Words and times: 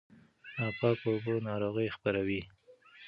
ناپاکه 0.57 1.07
اوبه 1.11 1.33
ناروغي 1.47 1.87
خپروي. 1.95 2.41